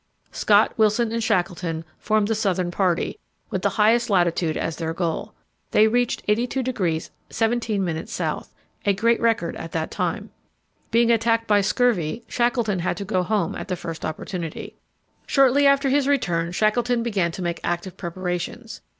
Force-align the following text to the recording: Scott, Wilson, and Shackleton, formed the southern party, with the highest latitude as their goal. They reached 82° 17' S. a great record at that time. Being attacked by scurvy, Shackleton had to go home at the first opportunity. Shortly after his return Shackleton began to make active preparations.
Scott, 0.31 0.73
Wilson, 0.79 1.11
and 1.11 1.23
Shackleton, 1.23 1.85
formed 1.99 2.27
the 2.27 2.33
southern 2.33 2.71
party, 2.71 3.19
with 3.51 3.61
the 3.61 3.69
highest 3.77 4.09
latitude 4.09 4.57
as 4.57 4.77
their 4.77 4.95
goal. 4.95 5.35
They 5.69 5.87
reached 5.87 6.25
82° 6.25 7.11
17' 7.29 7.87
S. 7.87 8.19
a 8.83 8.93
great 8.95 9.21
record 9.21 9.55
at 9.57 9.73
that 9.73 9.91
time. 9.91 10.31
Being 10.89 11.11
attacked 11.11 11.45
by 11.45 11.61
scurvy, 11.61 12.23
Shackleton 12.27 12.79
had 12.79 12.97
to 12.97 13.05
go 13.05 13.21
home 13.21 13.53
at 13.53 13.67
the 13.67 13.75
first 13.75 14.03
opportunity. 14.03 14.75
Shortly 15.27 15.67
after 15.67 15.89
his 15.89 16.07
return 16.07 16.51
Shackleton 16.51 17.03
began 17.03 17.31
to 17.33 17.43
make 17.43 17.59
active 17.63 17.95
preparations. 17.95 18.81